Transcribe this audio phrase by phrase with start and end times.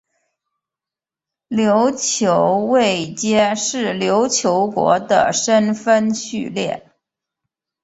[1.47, 6.89] 琉球位阶是琉球国的身分序列。